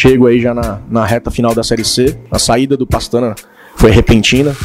[0.00, 2.16] chego aí já na, na reta final da Série C.
[2.30, 3.34] A saída do Pastana
[3.76, 4.56] foi repentina.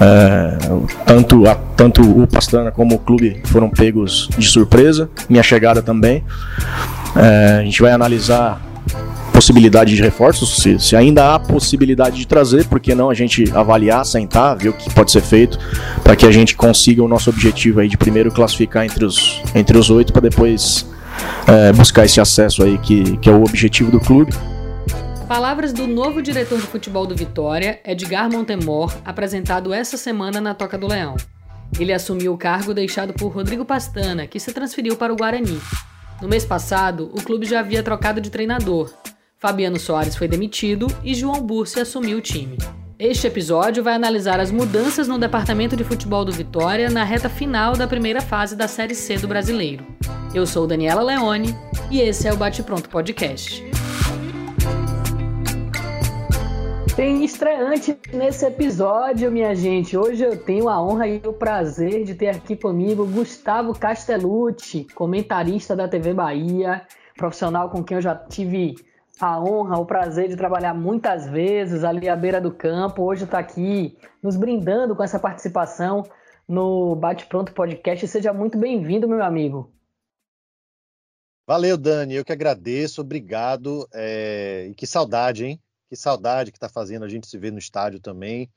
[0.00, 0.58] É,
[1.04, 5.10] tanto, a, tanto o Pastana como o clube foram pegos de surpresa.
[5.28, 6.22] Minha chegada também.
[7.16, 8.60] É, a gente vai analisar
[9.32, 13.50] possibilidade de reforços, se, se, ainda há possibilidade de trazer, por que não a gente
[13.52, 15.58] avaliar, sentar, ver o que pode ser feito
[16.04, 19.76] para que a gente consiga o nosso objetivo aí de primeiro classificar entre os entre
[19.76, 20.86] os oito para depois
[21.46, 24.32] é, buscar esse acesso aí que, que é o objetivo do clube.
[25.28, 30.76] Palavras do novo diretor de futebol do Vitória, Edgar Montemor, apresentado essa semana na Toca
[30.76, 31.16] do Leão.
[31.78, 35.60] Ele assumiu o cargo deixado por Rodrigo Pastana, que se transferiu para o Guarani.
[36.20, 38.90] No mês passado, o clube já havia trocado de treinador,
[39.44, 42.56] Fabiano Soares foi demitido e João Bursi assumiu o time.
[43.06, 47.76] Este episódio vai analisar as mudanças no departamento de futebol do Vitória na reta final
[47.76, 49.84] da primeira fase da Série C do Brasileiro.
[50.34, 51.54] Eu sou Daniela Leone
[51.90, 53.62] e esse é o Bate Pronto Podcast.
[56.96, 59.98] Tem estreante nesse episódio, minha gente.
[59.98, 65.76] Hoje eu tenho a honra e o prazer de ter aqui comigo Gustavo Castellucci, comentarista
[65.76, 66.80] da TV Bahia,
[67.18, 68.76] profissional com quem eu já tive
[69.20, 73.02] a honra, o prazer de trabalhar muitas vezes ali à beira do campo.
[73.02, 76.02] Hoje está aqui nos brindando com essa participação
[76.48, 78.06] no Bate Pronto Podcast.
[78.08, 79.72] Seja muito bem-vindo, meu amigo.
[81.46, 82.14] Valeu, Dani.
[82.14, 83.00] Eu que agradeço.
[83.00, 83.88] Obrigado.
[83.92, 84.66] É...
[84.70, 85.60] E que saudade, hein?
[85.88, 88.50] Que saudade que está fazendo a gente se ver no estádio também.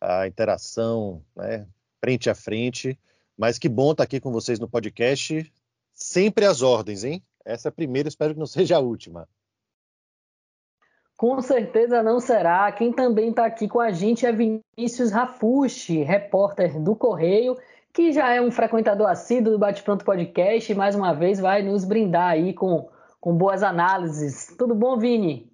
[0.00, 1.66] A interação, né?
[2.00, 2.98] Frente a frente.
[3.36, 5.50] Mas que bom estar tá aqui com vocês no podcast.
[5.94, 7.22] Sempre às ordens, hein?
[7.44, 9.28] Essa é a primeira, espero que não seja a última.
[11.24, 12.70] Com certeza não será.
[12.70, 17.56] Quem também está aqui com a gente é Vinícius Rafushi, repórter do Correio,
[17.94, 21.62] que já é um frequentador assíduo do Bate Pronto Podcast e mais uma vez vai
[21.62, 24.54] nos brindar aí com, com boas análises.
[24.58, 25.50] Tudo bom, Vini?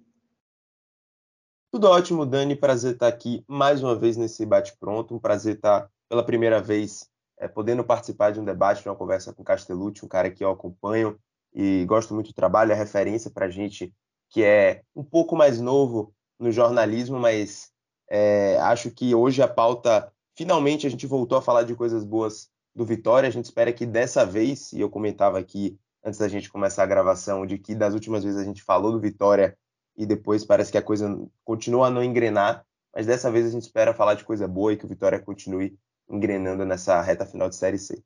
[1.71, 2.53] Tudo ótimo, Dani.
[2.53, 5.15] Prazer estar aqui mais uma vez nesse Bate Pronto.
[5.15, 7.09] Um prazer estar pela primeira vez
[7.39, 10.51] é, podendo participar de um debate, de uma conversa com Castellucci, um cara que eu
[10.51, 11.17] acompanho
[11.53, 13.93] e gosto muito do trabalho, é referência para a gente
[14.31, 17.69] que é um pouco mais novo no jornalismo, mas
[18.09, 22.49] é, acho que hoje a pauta, finalmente a gente voltou a falar de coisas boas
[22.73, 23.27] do Vitória.
[23.27, 26.87] A gente espera que dessa vez, e eu comentava aqui antes da gente começar a
[26.87, 29.55] gravação, de que das últimas vezes a gente falou do Vitória
[29.97, 31.07] e depois parece que a coisa
[31.43, 32.65] continua a não engrenar,
[32.95, 35.77] mas dessa vez a gente espera falar de coisa boa e que o Vitória continue
[36.09, 38.01] engrenando nessa reta final de Série C.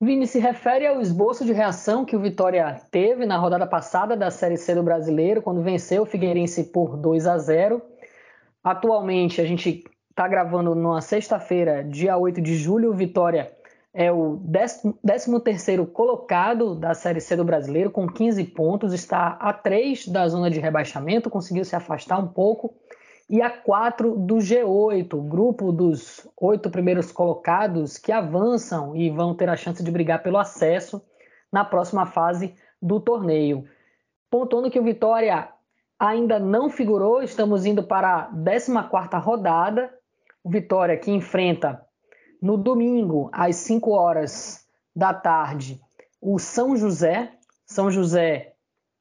[0.00, 4.30] Vini se refere ao esboço de reação que o Vitória teve na rodada passada da
[4.30, 7.82] Série C do Brasileiro, quando venceu o Figueirense por 2 a 0.
[8.62, 12.90] Atualmente, a gente está gravando numa sexta-feira, dia 8 de julho.
[12.90, 13.50] O Vitória
[13.92, 14.40] é o
[15.04, 18.92] 13º colocado da Série C do Brasileiro, com 15 pontos.
[18.92, 22.72] Está a 3 da zona de rebaixamento, conseguiu se afastar um pouco
[23.28, 29.48] e a 4 do G8, grupo dos oito primeiros colocados que avançam e vão ter
[29.50, 31.02] a chance de brigar pelo acesso
[31.52, 33.64] na próxima fase do torneio.
[34.30, 35.48] Pontuando que o Vitória
[35.98, 39.92] ainda não figurou, estamos indo para a 14 rodada.
[40.42, 41.84] O Vitória que enfrenta
[42.40, 45.80] no domingo às 5 horas da tarde
[46.20, 47.32] o São José.
[47.66, 48.54] São José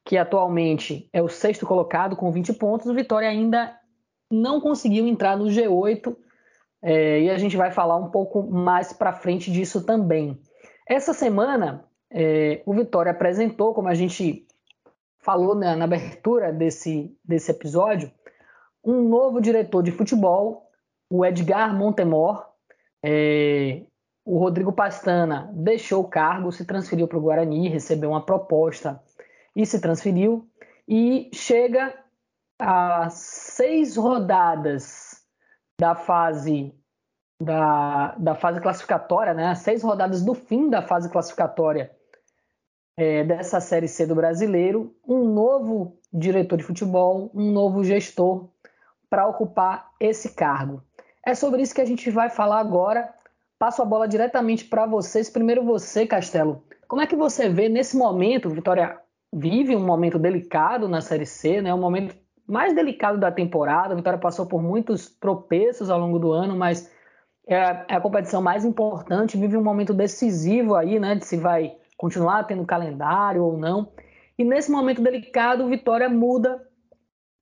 [0.03, 2.87] que atualmente é o sexto colocado com 20 pontos.
[2.87, 3.76] O Vitória ainda
[4.29, 6.15] não conseguiu entrar no G8
[6.81, 10.39] é, e a gente vai falar um pouco mais para frente disso também.
[10.87, 14.45] Essa semana, é, o Vitória apresentou, como a gente
[15.19, 18.11] falou na, na, abertura desse, desse episódio,
[18.83, 20.69] um novo diretor de futebol,
[21.09, 22.45] o Edgar Montemor.
[23.03, 23.81] É,
[24.23, 29.01] o Rodrigo Pastana deixou o cargo, se transferiu para o Guarani, recebeu uma proposta
[29.55, 30.47] e se transferiu.
[30.87, 31.93] E chega
[32.59, 35.23] as seis rodadas
[35.79, 36.73] da fase
[37.41, 39.53] da, da fase classificatória, né?
[39.55, 41.91] Seis rodadas do fim da fase classificatória
[42.97, 48.49] é, dessa série C do Brasileiro, um novo diretor de futebol, um novo gestor
[49.09, 50.81] para ocupar esse cargo.
[51.23, 53.13] É sobre isso que a gente vai falar agora.
[53.59, 55.29] Passo a bola diretamente para vocês.
[55.29, 56.63] Primeiro você, Castelo.
[56.87, 58.99] Como é que você vê nesse momento, Vitória
[59.33, 61.73] vive um momento delicado na Série C, né?
[61.73, 62.15] Um momento
[62.47, 63.93] mais delicado da temporada.
[63.93, 66.91] A Vitória passou por muitos tropeços ao longo do ano, mas
[67.47, 71.75] é, é a competição mais importante, vive um momento decisivo aí, né, de se vai
[71.97, 73.91] continuar tendo calendário ou não.
[74.37, 76.65] E nesse momento delicado, o Vitória muda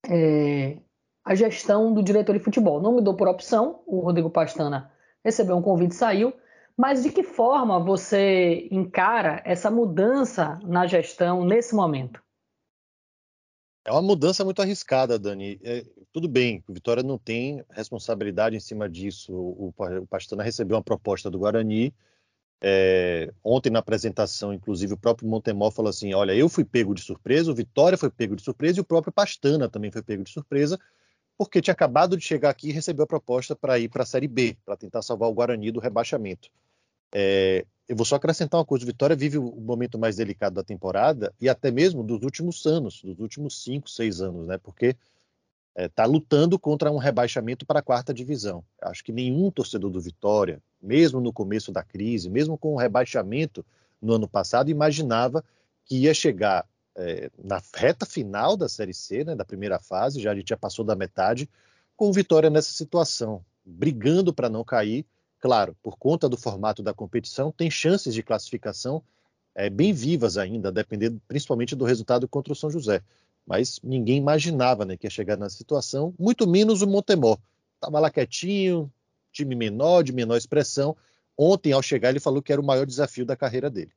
[0.09, 0.77] é,
[1.23, 2.81] a gestão do diretor de futebol.
[2.81, 4.91] Não mudou por opção, o Rodrigo Pastana
[5.23, 6.33] recebeu um convite e saiu,
[6.77, 12.24] Mas de que forma você encara essa mudança na gestão nesse momento?
[13.85, 15.59] É uma mudança muito arriscada, Dani.
[15.63, 19.31] É, tudo bem, o Vitória não tem responsabilidade em cima disso.
[19.31, 21.93] O, o Pastana recebeu uma proposta do Guarani.
[22.59, 27.01] É, ontem, na apresentação, inclusive, o próprio Montemor falou assim: olha, eu fui pego de
[27.03, 30.31] surpresa, o Vitória foi pego de surpresa e o próprio Pastana também foi pego de
[30.31, 30.79] surpresa,
[31.37, 34.27] porque tinha acabado de chegar aqui e recebeu a proposta para ir para a Série
[34.27, 36.49] B, para tentar salvar o Guarani do rebaixamento.
[37.17, 40.63] É, eu vou só acrescentar uma coisa: o Vitória vive o momento mais delicado da
[40.63, 44.57] temporada e até mesmo dos últimos anos, dos últimos cinco, seis anos, né?
[44.57, 44.97] Porque está
[45.75, 48.65] é, tá lutando contra um rebaixamento para a quarta divisão.
[48.81, 53.65] Acho que nenhum torcedor do Vitória, mesmo no começo da crise, mesmo com o rebaixamento
[54.01, 55.41] no ano passado, imaginava
[55.85, 56.67] que ia chegar
[56.97, 60.57] é, na reta final da Série C, né, da primeira fase, já a gente já
[60.57, 61.49] passou da metade,
[61.95, 65.05] com o Vitória nessa situação, brigando para não cair
[65.45, 69.03] Claro, por conta do formato da competição, tem chances de classificação
[69.53, 73.03] é, bem vivas ainda, dependendo principalmente do resultado contra o São José.
[73.45, 77.37] Mas ninguém imaginava né, que ia chegar na situação, muito menos o Montemor.
[77.75, 78.91] Estava lá quietinho,
[79.31, 80.97] time menor, de menor expressão.
[81.37, 83.91] Ontem, ao chegar, ele falou que era o maior desafio da carreira dele.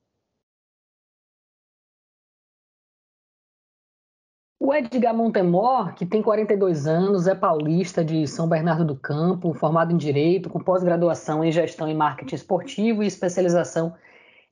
[4.69, 9.95] O Edgar Montemor, que tem 42 anos, é paulista de São Bernardo do Campo, formado
[9.95, 13.95] em Direito, com pós-graduação em Gestão e Marketing Esportivo e especialização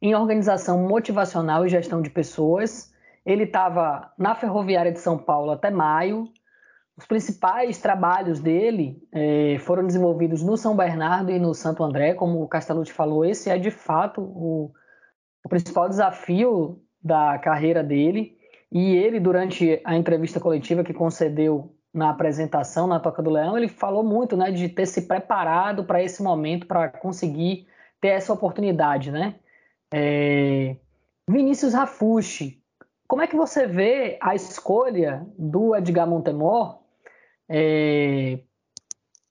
[0.00, 2.90] em Organização Motivacional e Gestão de Pessoas.
[3.26, 6.24] Ele estava na Ferroviária de São Paulo até maio.
[6.96, 12.42] Os principais trabalhos dele eh, foram desenvolvidos no São Bernardo e no Santo André, como
[12.42, 14.72] o Castellucci falou, esse é de fato o,
[15.44, 18.35] o principal desafio da carreira dele.
[18.70, 23.68] E ele, durante a entrevista coletiva que concedeu na apresentação na Toca do Leão, ele
[23.68, 27.66] falou muito né, de ter se preparado para esse momento, para conseguir
[28.00, 29.10] ter essa oportunidade.
[29.10, 29.36] Né?
[29.92, 30.76] É...
[31.28, 32.62] Vinícius Rafushi,
[33.08, 36.80] como é que você vê a escolha do Edgar Montemor
[37.48, 38.40] é...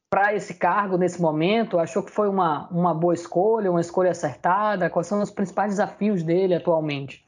[0.09, 1.77] para esse cargo nesse momento?
[1.77, 4.89] Achou que foi uma, uma boa escolha, uma escolha acertada?
[4.89, 7.25] Quais são os principais desafios dele atualmente?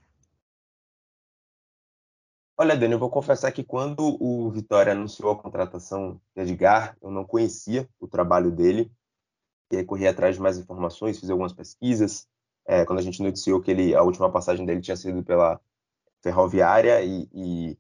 [2.59, 7.11] Olha, Dani, eu vou confessar que quando o Vitória anunciou a contratação de Edgar, eu
[7.11, 8.91] não conhecia o trabalho dele,
[9.71, 12.27] e aí corri atrás de mais informações, fiz algumas pesquisas.
[12.65, 15.61] É, quando a gente noticiou que ele, a última passagem dele tinha sido pela
[16.23, 17.77] Ferroviária e, e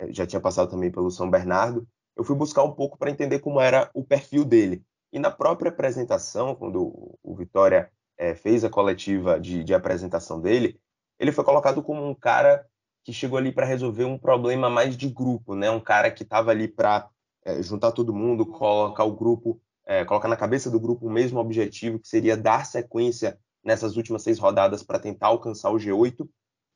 [0.00, 1.86] é, já tinha passado também pelo São Bernardo,
[2.16, 4.84] eu fui buscar um pouco para entender como era o perfil dele.
[5.12, 10.80] E na própria apresentação, quando o Vitória é, fez a coletiva de, de apresentação dele,
[11.16, 12.66] ele foi colocado como um cara
[13.06, 15.70] que chegou ali para resolver um problema mais de grupo, né?
[15.70, 17.08] Um cara que estava ali para
[17.44, 21.38] é, juntar todo mundo, colocar o grupo, é, colocar na cabeça do grupo o mesmo
[21.38, 26.28] objetivo, que seria dar sequência nessas últimas seis rodadas para tentar alcançar o G8.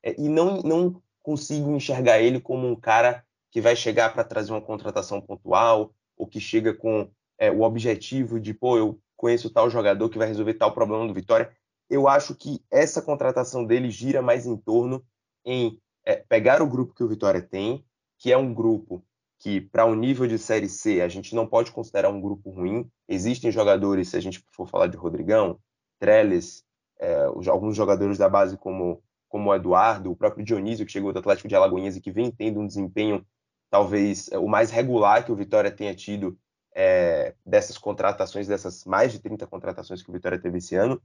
[0.05, 4.53] É, e não, não consigo enxergar ele como um cara que vai chegar para trazer
[4.53, 7.11] uma contratação pontual ou que chega com
[7.41, 11.13] é, o objetivo de, pô, eu conheço tal jogador que vai resolver tal problema do
[11.13, 11.51] Vitória.
[11.89, 15.05] Eu acho que essa contratação dele gira mais em torno
[15.45, 15.77] em
[16.11, 17.85] é pegar o grupo que o Vitória tem,
[18.19, 19.05] que é um grupo
[19.39, 22.51] que, para o um nível de Série C, a gente não pode considerar um grupo
[22.51, 22.91] ruim.
[23.09, 25.59] Existem jogadores, se a gente for falar de Rodrigão,
[25.99, 26.65] Trellis,
[26.99, 31.19] é, alguns jogadores da base como, como o Eduardo, o próprio Dionísio, que chegou do
[31.19, 33.25] Atlético de Alagoinhas e que vem tendo um desempenho
[33.71, 36.39] talvez é, o mais regular que o Vitória tenha tido
[36.75, 41.01] é, dessas contratações, dessas mais de 30 contratações que o Vitória teve esse ano.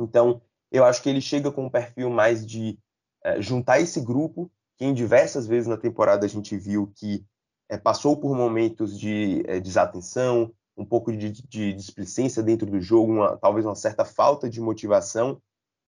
[0.00, 2.78] Então, eu acho que ele chega com um perfil mais de
[3.24, 7.24] é, juntar esse grupo, que em diversas vezes na temporada a gente viu que
[7.68, 13.12] é, passou por momentos de é, desatenção, um pouco de, de displicência dentro do jogo,
[13.12, 15.40] uma, talvez uma certa falta de motivação,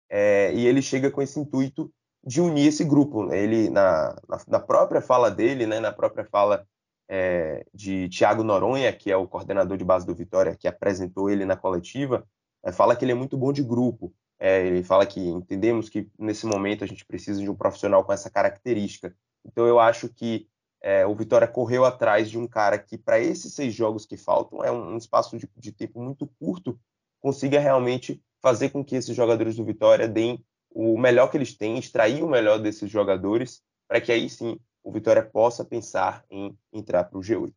[0.09, 1.91] é, e ele chega com esse intuito
[2.25, 3.25] de unir esse grupo.
[3.25, 3.39] Né?
[3.39, 6.65] Ele, na, na, na própria fala dele, né, na própria fala
[7.09, 11.45] é, de Thiago Noronha, que é o coordenador de base do Vitória, que apresentou ele
[11.45, 12.25] na coletiva,
[12.63, 14.13] é, fala que ele é muito bom de grupo,
[14.43, 18.11] é, ele fala que entendemos que nesse momento a gente precisa de um profissional com
[18.11, 19.15] essa característica.
[19.45, 20.49] Então eu acho que
[20.81, 24.61] é, o Vitória correu atrás de um cara que, para esses seis jogos que faltam,
[24.61, 26.77] é um, um espaço de, de, tempo muito curto,
[27.21, 31.79] consiga realmente fazer com que esses jogadores do Vitória deem o melhor que eles têm,
[31.79, 37.05] extrair o melhor desses jogadores, para que aí sim o Vitória possa pensar em entrar
[37.05, 37.53] para o G8.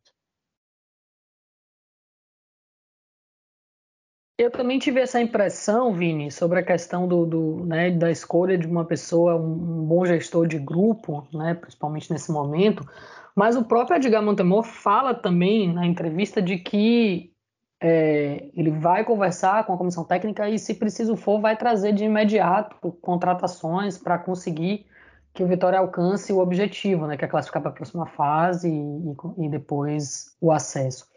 [4.37, 8.67] Eu também tive essa impressão, Vini, sobre a questão do, do né, da escolha de
[8.67, 12.87] uma pessoa, um, bom gestor de grupo, né, principalmente nesse momento.
[13.35, 17.33] Mas o próprio Edgar Montemor fala também na entrevista de que
[17.81, 22.03] é, ele vai conversar com a comissão técnica e, se preciso for, vai trazer de
[22.03, 24.85] imediato contratações para conseguir
[25.33, 29.45] que o Vitória alcance o objetivo, né, que é classificar para a próxima fase e,
[29.45, 31.07] e, depois o acesso.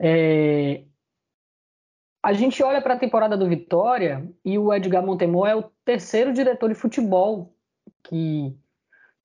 [0.00, 0.82] É,
[2.24, 6.32] a gente olha para a temporada do Vitória e o Edgar Montemor é o terceiro
[6.32, 7.54] diretor de futebol
[8.02, 8.56] que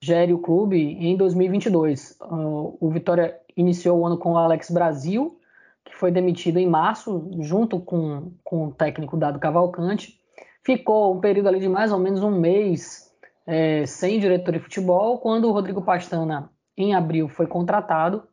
[0.02, 2.18] gere o clube em 2022.
[2.20, 5.40] O Vitória iniciou o ano com o Alex Brasil,
[5.82, 10.20] que foi demitido em março, junto com, com o técnico Dado Cavalcante.
[10.62, 13.10] Ficou um período ali de mais ou menos um mês
[13.46, 18.24] é, sem diretor de futebol, quando o Rodrigo Pastana, em abril, foi contratado,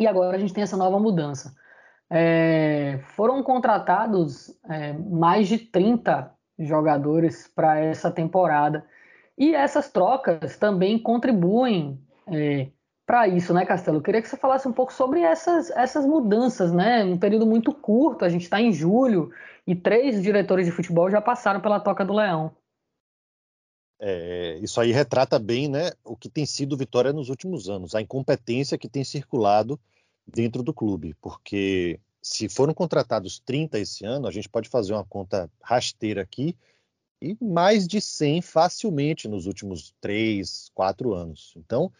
[0.00, 1.54] e agora a gente tem essa nova mudança.
[2.14, 8.84] É, foram contratados é, mais de 30 jogadores para essa temporada,
[9.38, 12.68] e essas trocas também contribuem é,
[13.06, 13.96] para isso, né, Castelo?
[13.96, 17.02] Eu queria que você falasse um pouco sobre essas, essas mudanças, né?
[17.02, 19.30] Um período muito curto, a gente está em julho
[19.66, 22.54] e três diretores de futebol já passaram pela Toca do Leão.
[23.98, 28.02] É, isso aí retrata bem né, o que tem sido Vitória nos últimos anos, a
[28.02, 29.80] incompetência que tem circulado
[30.26, 35.04] dentro do clube, porque se foram contratados 30 esse ano, a gente pode fazer uma
[35.04, 36.56] conta rasteira aqui,
[37.20, 41.54] e mais de 100 facilmente nos últimos 3, 4 anos.
[41.56, 41.92] Então,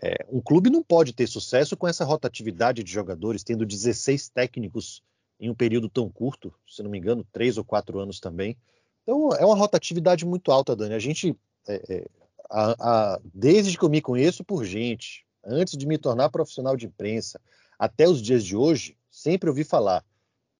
[0.00, 5.02] é, um clube não pode ter sucesso com essa rotatividade de jogadores, tendo 16 técnicos
[5.40, 8.56] em um período tão curto, se não me engano, 3 ou 4 anos também.
[9.02, 10.94] Então, é uma rotatividade muito alta, Dani.
[10.94, 12.06] A gente é, é,
[12.48, 16.86] a, a, desde que eu me conheço por gente, antes de me tornar profissional de
[16.86, 17.40] imprensa,
[17.78, 20.04] até os dias de hoje, sempre ouvi falar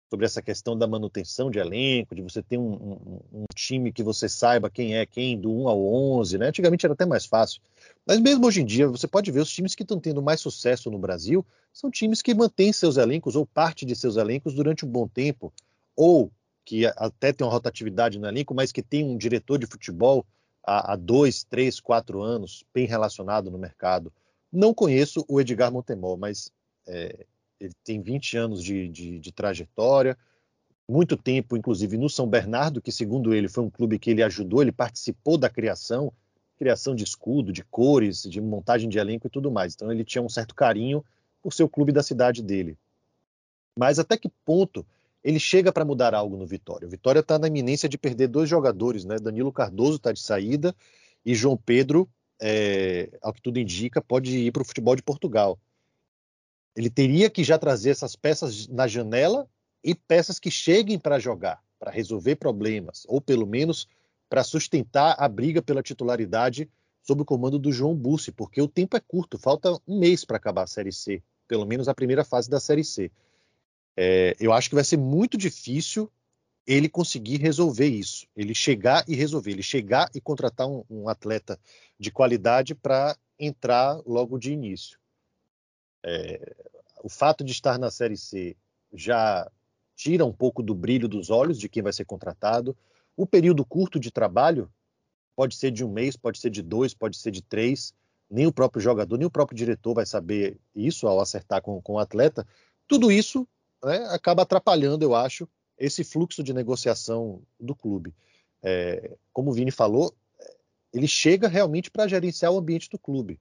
[0.08, 4.02] sobre essa questão da manutenção de elenco, de você ter um, um, um, time que
[4.02, 5.87] você saiba quem é quem, do 1 ao
[6.18, 6.47] 11, né?
[6.47, 7.61] Antigamente era até mais fácil.
[8.06, 10.90] Mas mesmo hoje em dia, você pode ver os times que estão tendo mais sucesso
[10.90, 14.88] no Brasil são times que mantêm seus elencos ou parte de seus elencos durante um
[14.88, 15.52] bom tempo,
[15.94, 16.32] ou
[16.64, 20.26] que até tem uma rotatividade no elenco, mas que tem um diretor de futebol
[20.66, 24.12] há, há dois, três, quatro anos, bem relacionado no mercado.
[24.52, 26.50] Não conheço o Edgar Montemor, mas
[26.87, 27.26] é,
[27.61, 30.17] ele tem 20 anos de, de, de, trajetória,
[30.88, 34.62] muito tempo, inclusive, no São Bernardo, que, segundo ele, foi um clube que ele ajudou,
[34.62, 36.12] ele participou da criação,
[36.57, 39.75] criação de escudo, de cores, de montagem de elenco e tudo mais.
[39.75, 41.05] Então, ele tinha um certo carinho
[41.43, 42.76] por seu clube da cidade dele.
[43.76, 44.85] Mas até que ponto
[45.23, 46.87] ele chega para mudar algo no Vitória.
[46.87, 49.17] O Vitória está na iminência de perder dois jogadores, né?
[49.17, 50.75] Danilo Cardoso está de saída
[51.25, 52.09] e João Pedro,
[52.40, 55.59] é, ao que tudo indica, pode ir para o futebol de Portugal.
[56.76, 59.49] Ele teria que já trazer essas peças na janela
[59.83, 63.88] e peças que cheguem para jogar, para resolver problemas, ou pelo menos
[64.28, 66.68] para sustentar a briga pela titularidade
[67.02, 70.37] sob o comando do João Bussi, porque o tempo é curto, falta um mês para
[70.37, 73.11] acabar a Série C, pelo menos a primeira fase da Série C.
[73.97, 76.11] É, eu acho que vai ser muito difícil
[76.68, 81.58] ele conseguir resolver isso, ele chegar e resolver, ele chegar e contratar um, um atleta
[81.98, 84.98] de qualidade para entrar logo de início.
[86.04, 86.54] É,
[87.02, 88.54] o fato de estar na Série C
[88.92, 89.50] já
[89.96, 92.76] tira um pouco do brilho dos olhos de quem vai ser contratado.
[93.16, 94.70] O período curto de trabalho
[95.34, 97.94] pode ser de um mês, pode ser de dois, pode ser de três.
[98.30, 101.94] Nem o próprio jogador, nem o próprio diretor vai saber isso ao acertar com, com
[101.94, 102.46] o atleta.
[102.87, 103.48] Tudo isso
[103.82, 105.48] né, acaba atrapalhando, eu acho,
[105.78, 108.14] esse fluxo de negociação do clube.
[108.62, 110.14] É, como o Vini falou,
[110.92, 113.40] ele chega realmente para gerenciar o ambiente do clube.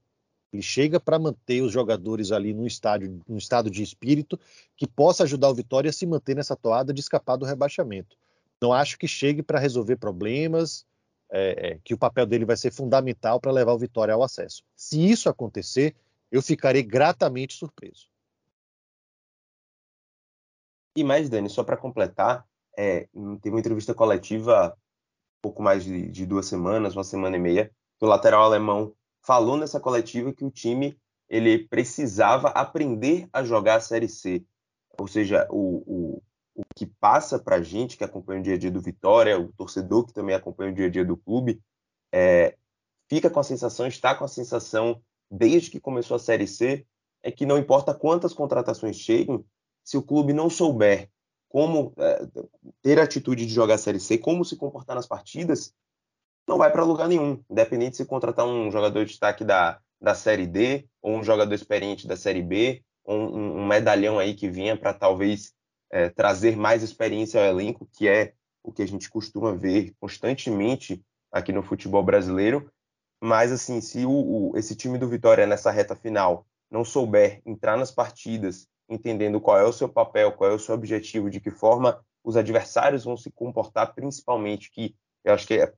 [0.52, 4.40] Ele chega para manter os jogadores ali num, estádio, num estado de espírito
[4.76, 8.16] que possa ajudar o Vitória a se manter nessa toada de escapar do rebaixamento.
[8.62, 10.86] Não acho que chegue para resolver problemas,
[11.30, 14.64] é, é, que o papel dele vai ser fundamental para levar o Vitória ao acesso.
[14.76, 15.96] Se isso acontecer,
[16.32, 18.08] eu ficarei gratamente surpreso.
[20.98, 22.44] E mais, Dani, só para completar,
[22.76, 23.02] é,
[23.40, 24.76] teve uma entrevista coletiva
[25.40, 29.56] pouco mais de, de, duas semanas, uma semana e meia, que o lateral alemão falou
[29.58, 31.00] nessa coletiva que o time
[31.30, 34.44] ele precisava aprender a jogar a Série C.
[35.00, 36.24] Ou seja, o, o,
[36.56, 39.54] o que passa para a gente que acompanha o dia a dia do Vitória, o
[39.54, 41.62] torcedor que também acompanha o dia a dia do clube,
[42.12, 42.58] é,
[43.08, 45.00] fica com a sensação, está com a sensação,
[45.30, 46.88] desde que começou a Série C,
[47.22, 49.46] é que não importa quantas contratações cheguem,
[49.88, 51.10] se o clube não souber
[51.48, 52.28] como é,
[52.82, 55.74] ter atitude de jogar a Série C, como se comportar nas partidas,
[56.46, 57.42] não vai para lugar nenhum.
[57.50, 62.06] Independente se contratar um jogador de destaque da, da Série D, ou um jogador experiente
[62.06, 65.54] da Série B, ou um, um medalhão aí que vinha para talvez
[65.90, 71.02] é, trazer mais experiência ao elenco, que é o que a gente costuma ver constantemente
[71.32, 72.70] aqui no futebol brasileiro.
[73.24, 74.12] Mas, assim, se o,
[74.52, 79.58] o, esse time do Vitória nessa reta final não souber entrar nas partidas entendendo qual
[79.58, 83.16] é o seu papel, qual é o seu objetivo, de que forma os adversários vão
[83.16, 85.74] se comportar, principalmente que eu acho que é,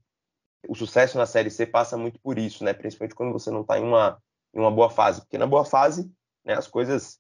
[0.68, 2.74] o sucesso na Série C passa muito por isso, né?
[2.74, 4.22] Principalmente quando você não está em uma,
[4.54, 6.12] em uma boa fase, porque na boa fase
[6.44, 7.20] né, as coisas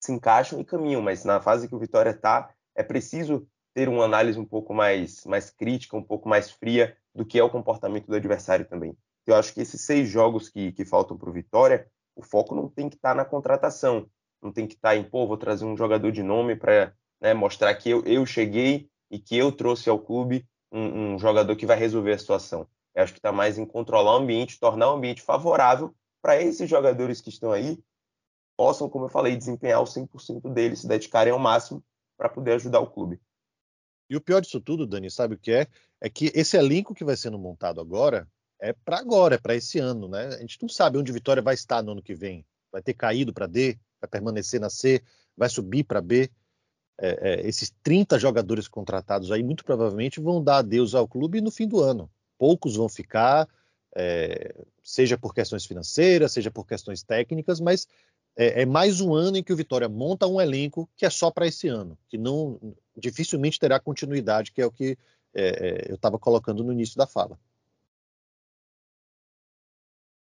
[0.00, 4.04] se encaixam e caminham, mas na fase que o Vitória está, é preciso ter uma
[4.04, 8.06] análise um pouco mais, mais crítica, um pouco mais fria do que é o comportamento
[8.06, 8.96] do adversário também.
[9.26, 11.86] Eu acho que esses seis jogos que, que faltam para o Vitória,
[12.16, 14.08] o foco não tem que estar tá na contratação,
[14.42, 17.34] não tem que estar tá em, pô, vou trazer um jogador de nome para né,
[17.34, 21.66] mostrar que eu, eu cheguei e que eu trouxe ao clube um, um jogador que
[21.66, 22.66] vai resolver a situação.
[22.94, 26.68] Eu acho que está mais em controlar o ambiente, tornar o ambiente favorável para esses
[26.68, 27.78] jogadores que estão aí
[28.56, 31.82] possam, como eu falei, desempenhar o 100% deles, se dedicarem ao máximo
[32.16, 33.18] para poder ajudar o clube.
[34.10, 35.66] E o pior disso tudo, Dani, sabe o que é?
[36.00, 38.28] É que esse elenco que vai sendo montado agora
[38.60, 40.26] é para agora, é para esse ano, né?
[40.26, 42.44] A gente não sabe onde Vitória vai estar no ano que vem.
[42.70, 45.02] Vai ter caído para D, vai permanecer na C,
[45.36, 46.30] vai subir para B.
[47.02, 51.50] É, é, esses 30 jogadores contratados aí muito provavelmente vão dar adeus ao clube no
[51.50, 52.10] fim do ano.
[52.38, 53.48] Poucos vão ficar,
[53.94, 57.86] é, seja por questões financeiras, seja por questões técnicas, mas
[58.36, 61.30] é, é, mais um ano em que o Vitória monta um elenco que é só
[61.30, 62.58] para esse ano, que não
[62.96, 64.96] dificilmente terá continuidade, que é o que
[65.34, 67.38] é, é eu estava colocando no início da fala.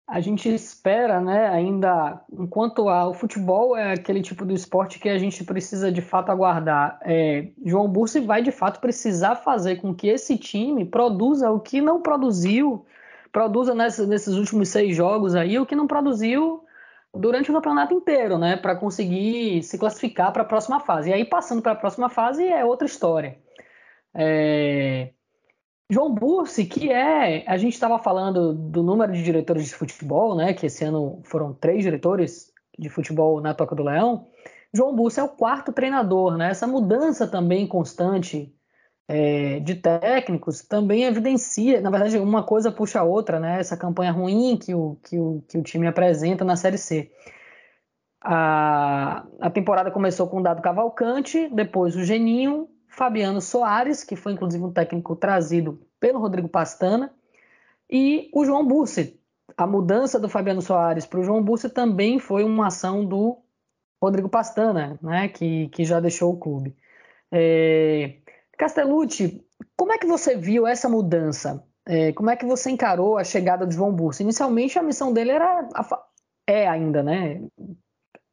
[0.08, 5.06] A gente espera, né, ainda, enquanto a, o futebol é aquele tipo de esporte que
[5.06, 6.98] a gente precisa de fato aguardar.
[7.02, 11.82] É, João Bursi vai de fato precisar fazer com que esse time produza o que
[11.82, 12.86] não produziu,
[13.30, 16.64] produza nessa, nesses últimos seis jogos aí, o que não produziu
[17.14, 21.10] durante o campeonato inteiro, né, para conseguir se classificar para a próxima fase.
[21.10, 23.38] E aí, passando para a próxima fase, é outra história.
[24.14, 25.10] É...
[25.90, 27.44] João Bursi, que é.
[27.46, 31.54] A gente estava falando do número de diretores de futebol, né, que esse ano foram
[31.54, 34.26] três diretores de futebol na Toca do Leão.
[34.72, 36.50] João Bursi é o quarto treinador, né?
[36.50, 38.54] Essa mudança também constante
[39.08, 43.58] é, de técnicos também evidencia, na verdade, uma coisa puxa a outra, né?
[43.58, 47.10] Essa campanha ruim que o, que o, que o time apresenta na Série C.
[48.20, 52.68] A, a temporada começou com o Dado Cavalcante, depois o Geninho,
[52.98, 57.14] Fabiano Soares, que foi inclusive um técnico trazido pelo Rodrigo Pastana,
[57.88, 59.18] e o João Bussi.
[59.56, 63.38] A mudança do Fabiano Soares para o João Bussi também foi uma ação do
[64.02, 66.76] Rodrigo Pastana, né, que, que já deixou o clube.
[67.30, 68.16] É,
[68.58, 69.44] Castellucci,
[69.76, 71.64] como é que você viu essa mudança?
[71.86, 74.24] É, como é que você encarou a chegada de João Bursa?
[74.24, 75.68] Inicialmente a missão dele era
[76.46, 77.42] é ainda, né?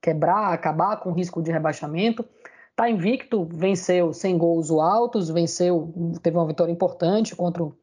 [0.02, 2.28] Quebrar, acabar com o risco de rebaixamento.
[2.76, 7.74] Tá invicto, venceu sem gols altos, venceu, teve uma vitória importante contra o,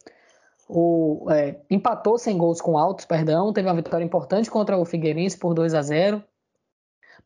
[0.68, 5.38] o é, empatou sem gols com altos, perdão, teve uma vitória importante contra o Figueirense
[5.38, 6.22] por 2 a 0.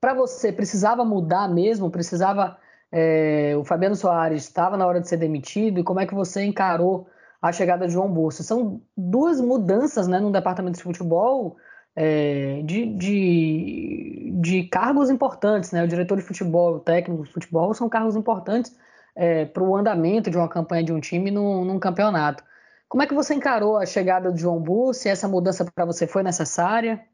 [0.00, 2.56] Para você precisava mudar mesmo, precisava
[2.92, 6.44] é, o Fabiano Soares estava na hora de ser demitido e como é que você
[6.44, 7.08] encarou
[7.42, 8.42] a chegada de João Bolsa?
[8.42, 11.56] São duas mudanças né, no departamento de futebol
[11.96, 15.72] é, de, de, de, cargos importantes.
[15.72, 15.82] Né?
[15.82, 18.76] O diretor de futebol, o técnico de futebol são cargos importantes
[19.16, 22.44] é, para o andamento de uma campanha de um time num, num, campeonato.
[22.88, 26.22] Como é que você encarou a chegada de João Se Essa mudança para você foi
[26.22, 27.04] necessária?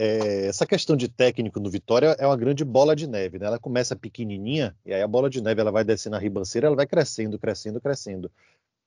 [0.00, 3.46] é, essa questão de técnico no Vitória é uma grande bola de neve, né?
[3.46, 6.76] Ela começa pequenininha e aí a bola de neve ela vai descendo a ribanceira, ela
[6.76, 8.30] vai crescendo, crescendo, crescendo.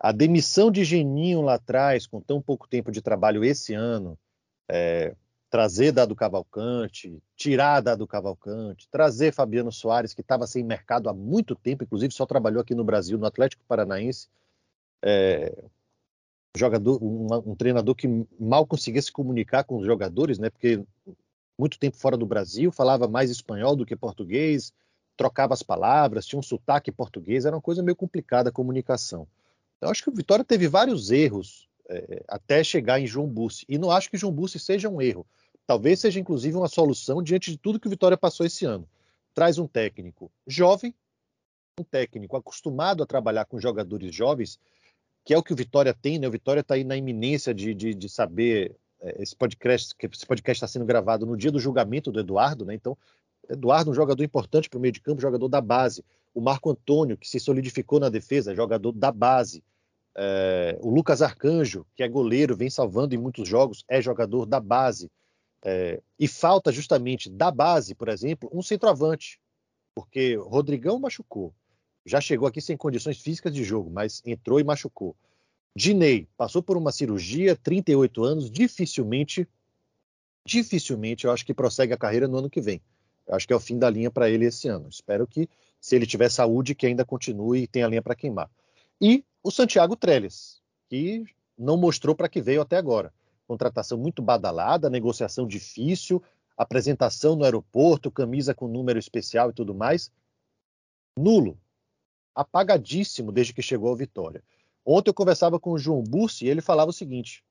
[0.04, 4.20] A demissão de Geninho lá atrás, com tão pouco tempo de trabalho esse ano,
[4.70, 5.16] é,
[5.50, 11.56] trazer Dado Cavalcante, tirar Dado Cavalcante, trazer Fabiano Soares, que estava sem mercado há muito
[11.56, 14.28] tempo, inclusive só trabalhou aqui no Brasil, no Atlético Paranaense.
[15.02, 15.56] É,
[16.54, 20.50] jogador, um, um, treinador que mal conseguia se comunicar com os jogadores, né?
[20.50, 20.84] Porque
[21.58, 24.74] muito tempo fora do Brasil, falava mais espanhol do que português,
[25.16, 29.26] trocava as palavras, tinha um sotaque português, era uma coisa meio complicada a comunicação.
[29.84, 33.65] Então, acho que o Vitória teve vários erros é, até chegar em João Bussi.
[33.67, 35.28] E não acho que João Bussi seja um erro.
[35.67, 38.88] Talvez seja, inclusive, uma solução diante de tudo que o Vitória passou esse ano.
[39.34, 40.96] Traz um técnico jovem,
[41.78, 44.58] um técnico acostumado a trabalhar com jogadores jovens,
[45.26, 46.30] que é o que o Vitória tem, né?
[46.30, 48.78] O Vitória está aí na iminência de, de, de saber.
[49.02, 52.74] É, esse podcast esse podcast está sendo gravado no dia do julgamento do Eduardo, né?
[52.74, 52.98] Então,
[53.50, 56.06] Eduardo, um jogador importante para o meio de campo, jogador da base.
[56.34, 59.62] O Marco Antônio, que se solidificou na defesa, jogador da base.
[60.15, 64.60] É, o Lucas Arcanjo, que é goleiro, vem salvando em muitos jogos, é jogador da
[64.60, 65.12] base.
[65.65, 69.39] É, e falta justamente da base, por exemplo, um centroavante,
[69.95, 71.54] porque Rodrigão machucou,
[72.06, 75.15] já chegou aqui sem condições físicas de jogo, mas entrou e machucou.
[75.76, 79.47] Dinei passou por uma cirurgia, 38 anos, dificilmente,
[80.45, 82.82] dificilmente eu acho que prossegue a carreira no ano que vem.
[83.30, 84.89] acho que é o fim da linha para ele esse ano.
[84.89, 85.49] Espero que,
[85.80, 88.52] se ele tiver saúde, que ainda continue e tenha linha para queimar.
[89.02, 91.26] E o Santiago Trellis, que
[91.58, 93.14] não mostrou para que veio até agora.
[93.46, 96.24] Contratação muito badalada, negociação difícil,
[96.58, 100.10] apresentação no aeroporto, camisa com número especial e tudo mais.
[101.18, 101.60] Nulo.
[102.34, 104.42] Apagadíssimo desde que chegou ao Vitória.
[104.86, 107.44] Ontem eu conversava com o João Bussi e ele falava o seguinte: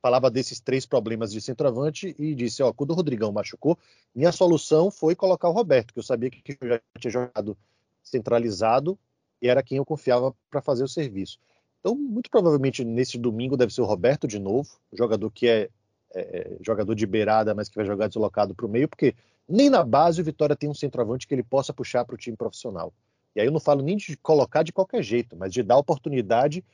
[0.00, 3.78] falava desses três problemas de centroavante e disse: ó, quando o Rodrigão machucou,
[4.14, 7.58] minha solução foi colocar o Roberto, que eu sabia que eu já tinha jogado
[8.02, 8.98] centralizado
[9.40, 11.38] e era quem eu confiava para fazer o serviço.
[11.80, 15.68] Então, muito provavelmente nesse domingo deve ser o Roberto de novo, jogador que é,
[16.14, 19.14] é, é jogador de beirada, mas que vai jogar deslocado para o meio, porque
[19.48, 22.36] nem na base o Vitória tem um centroavante que ele possa puxar para o time
[22.36, 22.92] profissional.
[23.34, 26.64] E aí eu não falo nem de colocar de qualquer jeito, mas de dar oportunidade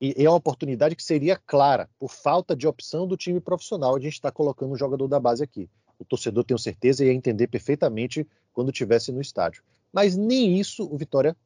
[0.00, 3.96] e é uma oportunidade que seria clara, por falta de opção do time profissional.
[3.96, 5.68] A gente está colocando um jogador da base aqui.
[5.98, 9.62] O torcedor, tenho certeza, ia entender perfeitamente quando estivesse no estádio.
[9.92, 11.36] Mas nem isso o Vitória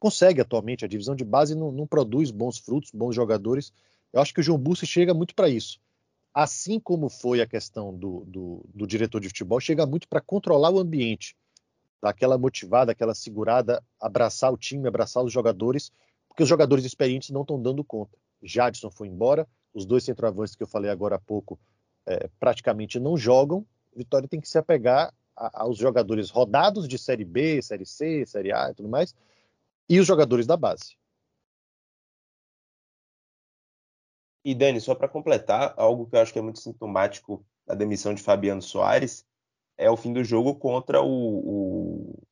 [0.00, 0.84] consegue atualmente.
[0.84, 3.72] A divisão de base não, não produz bons frutos, bons jogadores.
[4.12, 5.78] Eu acho que o João Bussi chega muito para isso.
[6.34, 10.70] Assim como foi a questão do, do, do diretor de futebol, chega muito para controlar
[10.70, 11.36] o ambiente,
[12.02, 15.92] aquela motivada, aquela segurada, abraçar o time, abraçar os jogadores
[16.30, 18.16] porque os jogadores experientes não estão dando conta.
[18.42, 21.58] Jadson foi embora, os dois centroavantes que eu falei agora há pouco
[22.06, 23.66] é, praticamente não jogam.
[23.94, 28.52] Vitória tem que se apegar a, aos jogadores rodados de Série B, Série C, Série
[28.52, 29.14] A e tudo mais,
[29.90, 30.96] e os jogadores da base.
[34.44, 38.14] E Dani, só para completar, algo que eu acho que é muito sintomático da demissão
[38.14, 39.26] de Fabiano Soares
[39.76, 42.22] é o fim do jogo contra o, o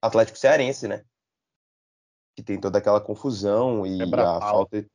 [0.00, 1.04] Atlético Cearense, né?
[2.38, 4.86] que tem toda aquela confusão e é a, falta,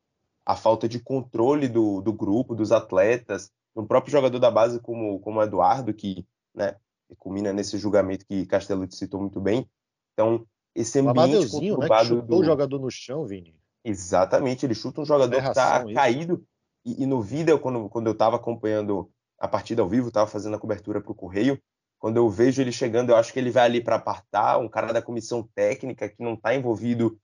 [0.46, 5.20] a falta de controle do, do grupo, dos atletas, do próprio jogador da base como,
[5.20, 6.74] como Eduardo, que né,
[7.18, 9.68] culmina nesse julgamento que Castelo citou muito bem.
[10.14, 12.14] Então, esse ambiente né, conturbado...
[12.14, 12.42] Né, chutou do...
[12.42, 13.54] o jogador no chão, Vini.
[13.84, 16.44] Exatamente, ele chuta um jogador que está caído.
[16.84, 20.56] E, e, no vídeo, quando, quando eu estava acompanhando a partida ao vivo, estava fazendo
[20.56, 21.60] a cobertura para o Correio,
[21.98, 24.92] quando eu vejo ele chegando, eu acho que ele vai ali para apartar, um cara
[24.92, 27.18] da comissão técnica que não está envolvido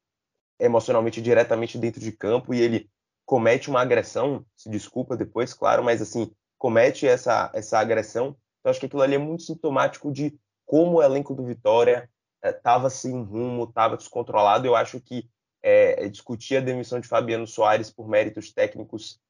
[0.59, 2.91] emocionalmente diretamente dentro de campo e ele
[3.25, 8.37] comete uma agressão, se desculpa depois, claro, mas assim, comete essa, essa agressão.
[8.59, 10.37] Então, acho que aquilo ali é muito sintomático de
[10.67, 12.10] como o elenco do Vitória
[12.43, 14.67] estava é, sem rumo, estava descontrolado.
[14.67, 15.29] Eu acho que
[15.63, 19.21] é, discutir a demissão de Fabiano Soares por méritos técnicos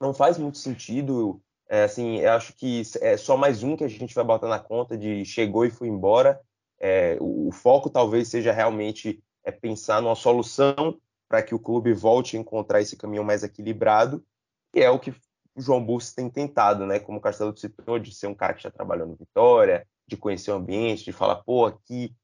[0.00, 1.40] não faz muito sentido.
[1.68, 4.58] É, assim, eu acho que é só mais um que a gente vai botar na
[4.58, 6.40] conta de chegou e foi embora.
[6.78, 12.36] É, o, foco talvez seja realmente é pensar numa solução para que o clube volte
[12.36, 14.24] a encontrar esse caminho mais equilibrado,
[14.74, 16.98] e é o que o João Bussi tem tentado, né?
[16.98, 20.50] Como o Castelo citou, de ser um cara que já trabalhou no Vitória, de conhecer
[20.50, 22.14] o ambiente, de falar, pô, aqui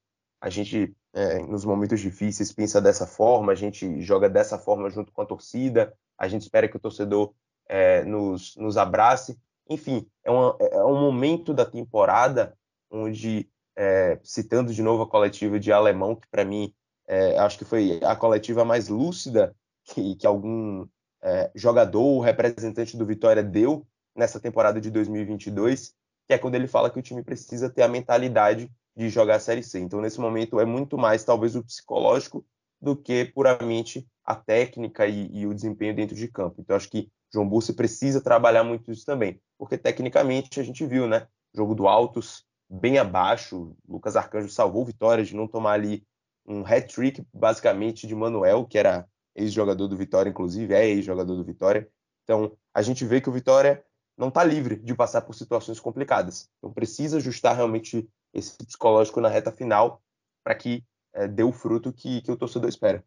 [0.40, 5.12] a gente, é, nos momentos difíceis, pensa dessa forma, a gente joga dessa forma junto
[5.12, 7.32] com a torcida, a gente espera que o torcedor
[7.68, 9.38] é, nos, nos abrace.
[9.68, 12.56] Enfim, é, uma, é um momento da temporada
[12.90, 16.74] onde, é, citando de novo a coletiva de Alemão, que para mim
[17.06, 20.86] é, acho que foi a coletiva mais lúcida que, que algum
[21.22, 25.94] é, jogador ou representante do Vitória deu nessa temporada de 2022,
[26.26, 29.40] que é quando ele fala que o time precisa ter a mentalidade de jogar a
[29.40, 29.78] Série C.
[29.78, 32.44] Então, nesse momento, é muito mais, talvez, o psicológico
[32.80, 36.60] do que puramente a técnica e, e o desempenho dentro de campo.
[36.60, 41.06] Então, acho que João Bussi precisa trabalhar muito isso também, porque tecnicamente a gente viu,
[41.06, 41.26] né?
[41.54, 46.04] Jogo do Altos bem abaixo, Lucas Arcanjo salvou Vitória de não tomar ali
[46.46, 51.88] um hat-trick basicamente de Manuel, que era ex-jogador do Vitória, inclusive, é ex-jogador do Vitória.
[52.24, 53.84] Então, a gente vê que o Vitória
[54.16, 56.48] não está livre de passar por situações complicadas.
[56.58, 60.02] Então, precisa ajustar realmente esse psicológico na reta final
[60.42, 63.04] para que é, dê o fruto que, que o torcedor espera.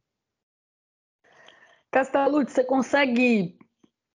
[1.92, 3.58] Castellucci, você consegue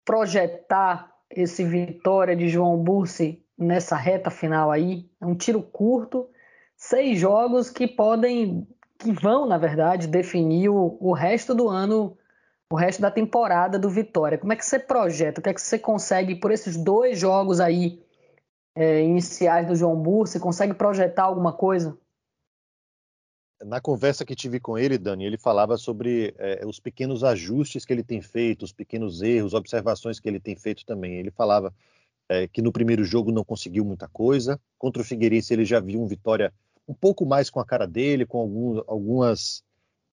[0.03, 5.09] projetar esse Vitória de João Bursi nessa reta final aí?
[5.21, 6.29] É um tiro curto,
[6.75, 12.15] seis jogos que podem que vão, na verdade, definir o, o resto do ano,
[12.71, 14.37] o resto da temporada do Vitória.
[14.37, 15.39] Como é que você projeta?
[15.39, 18.01] O que é que você consegue por esses dois jogos aí
[18.75, 20.27] é, iniciais do João Burr?
[20.27, 21.97] Você consegue projetar alguma coisa?
[23.63, 27.93] Na conversa que tive com ele, Dani, ele falava sobre é, os pequenos ajustes que
[27.93, 31.19] ele tem feito, os pequenos erros, observações que ele tem feito também.
[31.19, 31.73] Ele falava
[32.27, 34.59] é, que no primeiro jogo não conseguiu muita coisa.
[34.79, 36.53] Contra o Figueirense ele já viu um Vitória
[36.87, 39.63] um pouco mais com a cara dele, com algum, algumas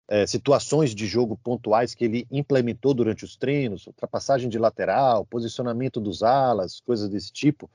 [0.09, 6.01] é, situações de jogo pontuais que ele implementou durante os treinos, ultrapassagem de lateral, posicionamento
[6.01, 7.71] dos alas, coisas desse tipo.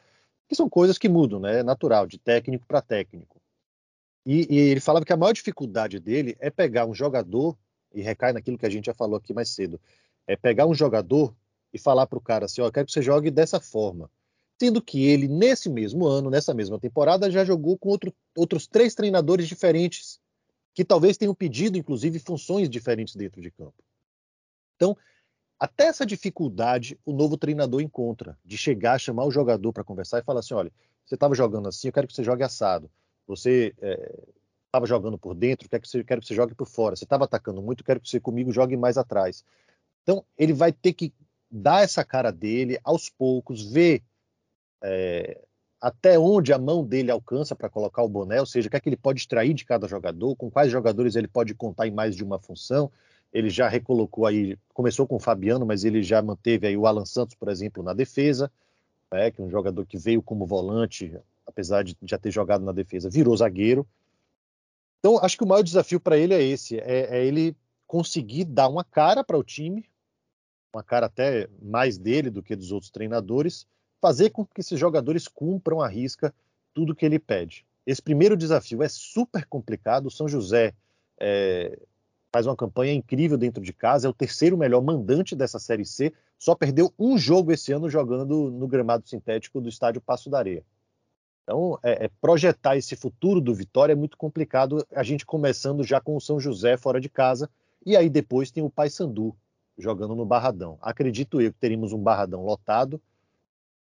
[0.48, 1.60] que são coisas que mudam, né?
[1.60, 3.40] É natural, de técnico para técnico.
[4.26, 7.58] E, e, ele falava que a maior dificuldade dele é pegar um jogador,
[7.94, 9.80] e recai naquilo que a gente já falou aqui mais cedo,
[10.26, 11.36] é pegar um jogador
[11.74, 14.10] e falar para o cara assim: ó, quero que você jogue dessa forma.
[14.60, 18.96] Sendo que ele, nesse mesmo ano, nessa mesma temporada, já jogou com outro, outros três
[18.96, 20.20] treinadores diferentes,
[20.74, 23.76] que talvez tenham pedido, inclusive, funções diferentes dentro de campo.
[24.76, 24.98] Então,
[25.60, 30.24] até essa dificuldade o novo treinador encontra, de chegar, chamar o jogador para conversar e
[30.24, 30.72] falar assim: olha,
[31.06, 32.90] você estava jogando assim, eu quero que você jogue assado.
[33.28, 33.74] Você
[34.66, 36.96] estava é, jogando por dentro, quero que, você, quero que você jogue por fora.
[36.96, 39.46] Você estava atacando muito, quero que você comigo jogue mais atrás.
[40.02, 41.14] Então, ele vai ter que
[41.50, 44.04] dar essa cara dele aos poucos, ver
[44.84, 45.40] é,
[45.84, 48.80] até onde a mão dele alcança para colocar o boné, ou seja, o que é
[48.80, 52.16] que ele pode extrair de cada jogador, com quais jogadores ele pode contar em mais
[52.16, 52.90] de uma função.
[53.34, 57.04] Ele já recolocou aí, começou com o Fabiano, mas ele já manteve aí o Alan
[57.04, 58.50] Santos, por exemplo, na defesa,
[59.12, 62.72] né, que é um jogador que veio como volante, apesar de já ter jogado na
[62.72, 63.86] defesa, virou zagueiro.
[65.00, 68.70] Então, acho que o maior desafio para ele é esse: é, é ele conseguir dar
[68.70, 69.84] uma cara para o time,
[70.74, 73.68] uma cara até mais dele do que dos outros treinadores,
[74.04, 76.36] fazer com que esses jogadores cumpram a risca
[76.74, 77.66] tudo que ele pede.
[77.88, 80.08] Esse primeiro desafio é super complicado.
[80.08, 80.74] O São José
[81.18, 81.80] é,
[82.30, 86.12] faz uma campanha incrível dentro de casa, é o terceiro melhor mandante dessa Série C,
[86.38, 90.66] só perdeu um jogo esse ano jogando no gramado sintético do estádio Passo da Areia.
[91.44, 96.02] Então, é, é, projetar esse futuro do Vitória é muito complicado, a gente começando já
[96.02, 97.50] com o São José fora de casa,
[97.86, 99.34] e aí depois tem o Paysandu
[99.78, 100.78] jogando no Barradão.
[100.82, 103.02] Acredito eu que teríamos um Barradão lotado,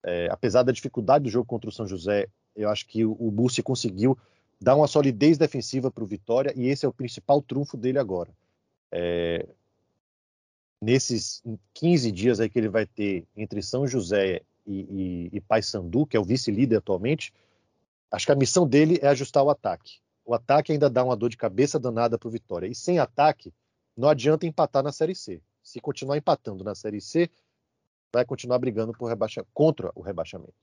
[0.03, 3.31] é, apesar da dificuldade do jogo contra o São José, eu acho que o, o
[3.31, 4.17] Bussi conseguiu
[4.59, 8.31] dar uma solidez defensiva para o Vitória, e esse é o principal trunfo dele agora.
[8.91, 9.47] É,
[10.81, 11.41] nesses
[11.73, 16.15] 15 dias aí que ele vai ter entre São José e, e, e Paysandu, que
[16.15, 17.33] é o vice-líder atualmente,
[18.13, 19.99] Acho que a missão dele é ajustar o ataque.
[20.23, 22.67] O ataque ainda dá uma dor de cabeça danada para o Vitória.
[22.67, 23.51] E sem ataque,
[23.97, 25.41] não adianta empatar na Série C.
[25.63, 27.27] Se continuar empatando na Série C,
[28.13, 29.45] vai continuar brigando por rebaixa...
[29.53, 30.53] contra o rebaixamento.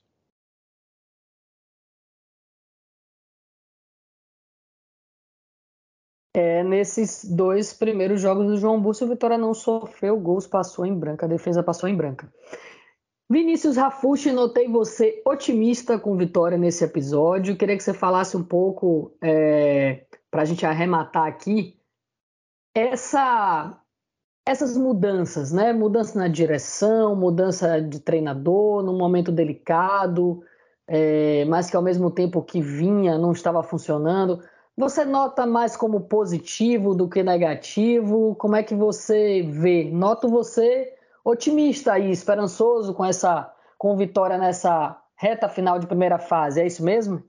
[6.33, 10.97] É, nesses dois primeiros jogos do João Búcio, o Vitória não sofreu gols, passou em
[10.97, 12.33] branca, a defesa passou em branca.
[13.29, 17.57] Vinícius Rafucci, notei você otimista com vitória nesse episódio.
[17.57, 21.81] Queria que você falasse um pouco, é, para a gente arrematar aqui,
[22.75, 23.81] essa,
[24.47, 25.73] essas mudanças, né?
[25.73, 30.43] Mudança na direção, mudança de treinador num momento delicado,
[30.87, 34.43] é, mas que ao mesmo tempo que vinha não estava funcionando.
[34.77, 38.35] Você nota mais como positivo do que negativo?
[38.37, 39.91] Como é que você vê?
[39.91, 46.61] Noto você otimista e esperançoso com essa com vitória nessa reta final de primeira fase,
[46.61, 47.23] é isso mesmo?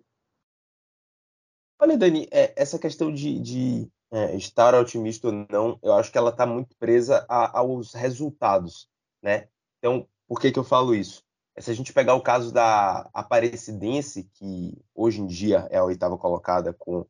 [1.79, 6.17] Olha, Dani, é, essa questão de, de é, estar otimista ou não, eu acho que
[6.17, 8.89] ela está muito presa a, aos resultados,
[9.21, 9.47] né?
[9.79, 11.23] Então, por que, que eu falo isso?
[11.55, 15.83] É, se a gente pegar o caso da Aparecidense, que hoje em dia é a
[15.83, 17.05] oitava colocada com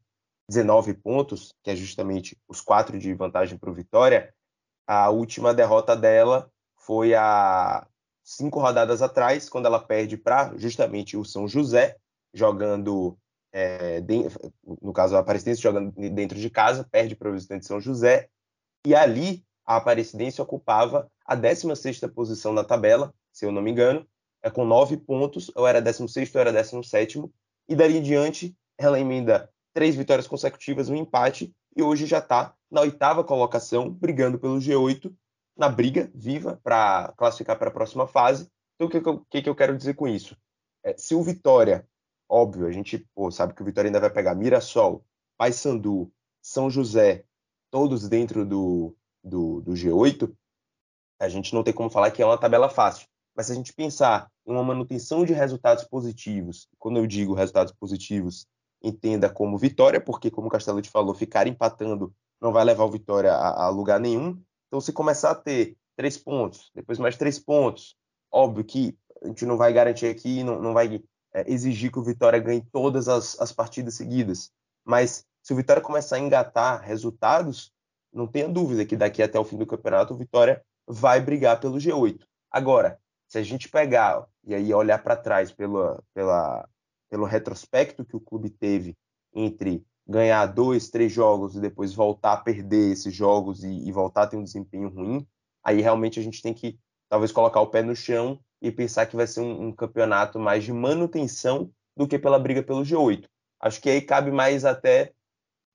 [0.48, 4.34] 19 pontos, que é justamente os quatro de vantagem para o Vitória,
[4.86, 7.88] a última derrota dela foi há
[8.24, 11.98] cinco rodadas atrás, quando ela perde para justamente o São José,
[12.34, 13.18] jogando,
[13.54, 14.02] é,
[14.82, 18.30] no caso a Aparecidense jogando dentro de casa, perde para o visitante São José,
[18.86, 24.06] e ali a Aparecidense ocupava a 16ª posição na tabela, se eu não me engano,
[24.44, 27.32] é com nove pontos, ou era 16º ou era 17º,
[27.70, 32.54] e dali em diante ela emenda três vitórias consecutivas, um empate, e hoje já está
[32.70, 35.14] na oitava colocação, brigando pelo G8,
[35.56, 38.50] na briga viva para classificar para a próxima fase.
[38.76, 40.36] Então, o que, que, que, eu quero dizer com isso?
[40.84, 41.88] É, se o Vitória,
[42.32, 45.04] óbvio, a gente pô, sabe que o Vitória ainda vai pegar Mirassol,
[45.38, 46.10] Paysandu,
[46.42, 47.26] São José,
[47.70, 50.34] todos dentro do, do, do G8,
[51.20, 53.06] a gente não tem como falar que é uma tabela fácil.
[53.36, 57.74] Mas se a gente pensar em uma manutenção de resultados positivos, quando eu digo resultados
[57.74, 58.48] positivos,
[58.82, 62.90] entenda como vitória, porque, como o Castelo te falou, ficar empatando não vai levar o
[62.90, 64.42] Vitória a, a lugar nenhum.
[64.68, 67.96] Então, se começar a ter três pontos, depois mais três pontos,
[68.32, 72.04] óbvio que a gente não vai garantir aqui, não, não vai é, exigir que o
[72.04, 74.52] Vitória ganhe todas as, as partidas seguidas.
[74.86, 77.72] Mas se o Vitória começar a engatar resultados,
[78.14, 81.78] não tenha dúvida que daqui até o fim do campeonato o Vitória vai brigar pelo
[81.78, 82.20] G8.
[82.50, 86.68] Agora, se a gente pegar e aí olhar para trás pela, pela,
[87.10, 88.98] pelo retrospecto que o clube teve
[89.34, 94.24] entre ganhar dois, três jogos e depois voltar a perder esses jogos e, e, voltar
[94.24, 95.26] a ter um desempenho ruim,
[95.64, 99.16] aí realmente a gente tem que talvez colocar o pé no chão e pensar que
[99.16, 103.28] vai ser um, um campeonato mais de manutenção do que pela briga pelo G8.
[103.60, 105.14] Acho que aí cabe mais até,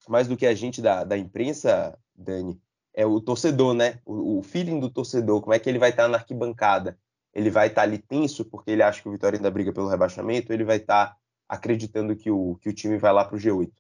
[0.08, 2.60] mais do que a gente da, da imprensa, Dani,
[2.94, 4.00] é o torcedor, né?
[4.04, 6.98] O, o feeling do torcedor, como é que ele vai estar na arquibancada?
[7.34, 10.52] Ele vai estar ali tenso porque ele acha que o Vitória ainda briga pelo rebaixamento,
[10.52, 11.16] ele vai estar
[11.48, 13.70] acreditando que o, que o time vai lá para o G8.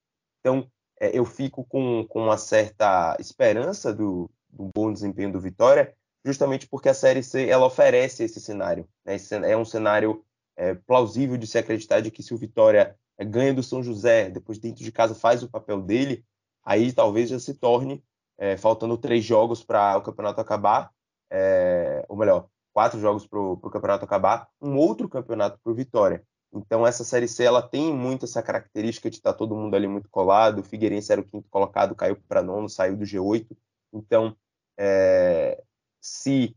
[0.40, 5.94] Então, é, eu fico com, com uma certa esperança do, do bom desempenho do Vitória,
[6.26, 8.88] justamente porque a Série C ela oferece esse cenário.
[9.04, 9.14] Né?
[9.14, 10.24] Esse é um cenário
[10.56, 14.28] é, plausível de se acreditar de que se o Vitória é, ganha do São José,
[14.28, 16.24] depois dentro de casa faz o papel dele,
[16.64, 18.02] aí talvez já se torne,
[18.36, 20.90] é, faltando três jogos para o campeonato acabar,
[21.30, 26.24] é, ou melhor, quatro jogos para o campeonato acabar, um outro campeonato para o Vitória.
[26.52, 29.86] Então essa série C ela tem muito essa característica de estar tá todo mundo ali
[29.86, 30.58] muito colado.
[30.58, 33.46] O Figueirense era o quinto colocado, caiu para nono, saiu do G8.
[33.92, 34.36] Então
[34.78, 35.62] é,
[36.06, 36.56] se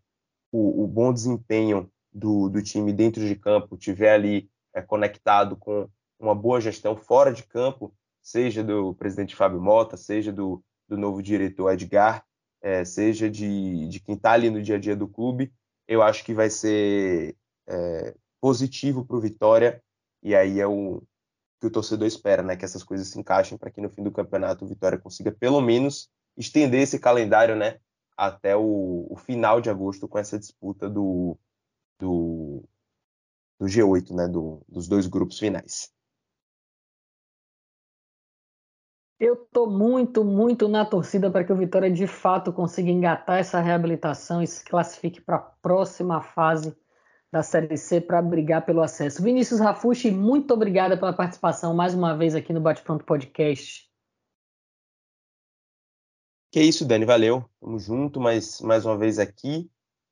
[0.52, 5.90] o, o, bom desempenho do, do, time dentro de campo tiver ali é, conectado com
[6.20, 11.22] uma boa gestão fora de campo, seja do presidente Fábio Mota, seja do, do novo
[11.22, 12.24] diretor Edgar,
[12.62, 15.52] é, seja de, de quem está ali no dia a dia do clube,
[15.88, 17.36] eu acho que vai ser
[17.68, 19.82] é, positivo para o Vitória,
[20.22, 21.02] e aí é o
[21.60, 22.56] que o torcedor espera, né?
[22.56, 25.60] Que essas coisas se encaixem para que no fim do campeonato o Vitória consiga pelo
[25.60, 27.80] menos estender esse calendário, né?
[28.19, 31.38] Até o, o, final de agosto com essa disputa do,
[31.97, 32.62] do,
[33.58, 35.89] do G8, né, do, dos dois grupos finais.
[39.17, 43.62] Eu estou muito, muito na torcida para que o Vitória de fato consiga engatar essa
[43.62, 46.75] reabilitação e se classifique para a próxima fase
[47.32, 49.23] da Série C para brigar pelo acesso.
[49.23, 53.88] Vinícius Rafushi, muito obrigada pela participação mais uma vez aqui no Bate Pronto Podcast.
[56.52, 57.48] Que é isso, Dani, valeu.
[57.60, 59.70] Tamo junto, mais, mais uma vez aqui.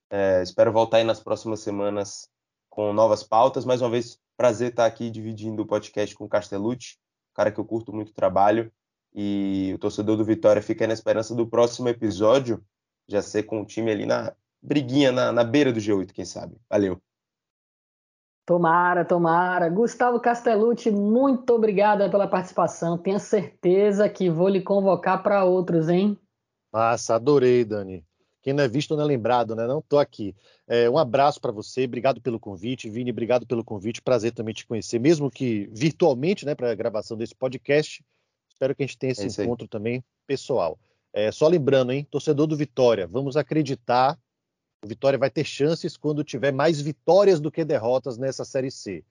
[0.10, 2.30] É, espero voltar aí nas próximas semanas
[2.70, 3.66] com novas pautas.
[3.66, 6.98] Mais uma vez, prazer estar aqui dividindo o podcast com o Castellucci,
[7.34, 8.72] cara que eu curto muito o trabalho.
[9.16, 12.64] E o torcedor do Vitória fica na esperança do próximo episódio
[13.08, 16.58] já ser com o time ali na briguinha, na, na beira do G8, quem sabe.
[16.70, 17.02] Valeu.
[18.46, 19.70] Tomara, tomara.
[19.70, 22.98] Gustavo Castellucci, muito obrigada pela participação.
[22.98, 26.18] Tenho certeza que vou lhe convocar para outros, hein?
[26.78, 28.06] Massa, adorei, Dani.
[28.40, 29.66] Quem não é visto não é lembrado, né?
[29.66, 30.36] Não tô aqui.
[30.68, 34.64] É, um abraço para você, obrigado pelo convite, Vini, obrigado pelo convite, prazer também te
[34.64, 38.06] conhecer, mesmo que virtualmente, né, para a gravação desse podcast.
[38.48, 39.70] Espero que a gente tenha esse é encontro aí.
[39.70, 40.78] também pessoal.
[41.12, 44.16] É, só lembrando, hein, torcedor do Vitória, vamos acreditar.
[44.86, 49.04] O Vitória vai ter chances quando tiver mais vitórias do que derrotas nessa Série C.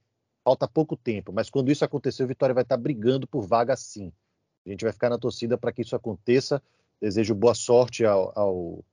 [0.45, 4.13] Falta pouco tempo, mas quando isso acontecer, o Vitória vai estar brigando por vaga sim.
[4.65, 6.63] A gente vai ficar na torcida para que isso aconteça.
[7.01, 8.85] Desejo boa sorte ao, ao,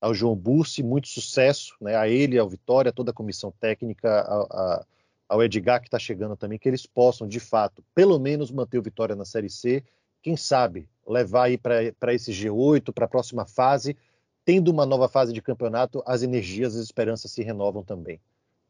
[0.00, 4.08] ao João Bursi, muito sucesso né, a ele, ao Vitória, a toda a comissão técnica,
[4.08, 4.86] a, a,
[5.28, 8.82] ao Edgar que está chegando também, que eles possam, de fato, pelo menos manter o
[8.82, 9.84] Vitória na Série C,
[10.22, 13.96] quem sabe levar aí para esse G8, para a próxima fase,
[14.44, 18.20] tendo uma nova fase de campeonato, as energias, as esperanças se renovam também.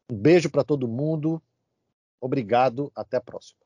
[0.09, 1.41] Um beijo para todo mundo,
[2.19, 3.64] obrigado, até a próxima.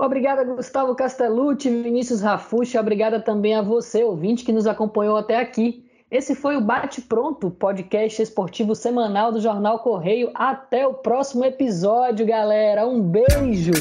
[0.00, 5.84] Obrigada, Gustavo Castellucci, Vinícius Rafucci, obrigada também a você, ouvinte, que nos acompanhou até aqui.
[6.10, 10.30] Esse foi o Bate Pronto, podcast esportivo semanal do Jornal Correio.
[10.34, 12.86] Até o próximo episódio, galera.
[12.86, 13.72] Um beijo!